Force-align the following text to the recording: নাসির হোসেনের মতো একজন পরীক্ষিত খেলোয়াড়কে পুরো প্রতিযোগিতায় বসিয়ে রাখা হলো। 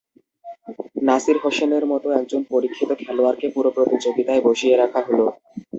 নাসির 1.07 1.37
হোসেনের 1.43 1.83
মতো 1.91 2.07
একজন 2.19 2.41
পরীক্ষিত 2.51 2.89
খেলোয়াড়কে 3.01 3.47
পুরো 3.55 3.69
প্রতিযোগিতায় 3.75 4.41
বসিয়ে 4.47 4.75
রাখা 4.77 5.01
হলো। 5.07 5.25